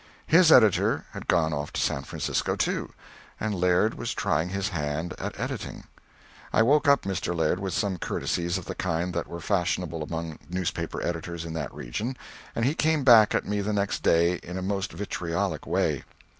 His 0.25 0.51
editor 0.51 1.05
had 1.11 1.27
gone 1.27 1.53
off 1.53 1.71
to 1.73 1.79
San 1.79 2.01
Francisco 2.05 2.55
too, 2.55 2.91
and 3.39 3.53
Laird 3.53 3.93
was 3.93 4.15
trying 4.15 4.49
his 4.49 4.69
hand 4.69 5.13
at 5.19 5.39
editing. 5.39 5.83
I 6.51 6.63
woke 6.63 6.87
up 6.87 7.03
Mr. 7.03 7.35
Laird 7.35 7.59
with 7.59 7.75
some 7.75 7.97
courtesies 7.99 8.57
of 8.57 8.65
the 8.65 8.73
kind 8.73 9.13
that 9.13 9.27
were 9.27 9.39
fashionable 9.39 10.01
among 10.01 10.39
newspaper 10.49 11.03
editors 11.03 11.45
in 11.45 11.53
that 11.53 11.71
region, 11.71 12.17
and 12.55 12.65
he 12.65 12.73
came 12.73 13.03
back 13.03 13.35
at 13.35 13.45
me 13.45 13.61
the 13.61 13.73
next 13.73 14.01
day 14.01 14.37
in 14.41 14.57
a 14.57 14.63
most 14.63 14.91
vitriolic 14.91 15.67
way. 15.67 16.03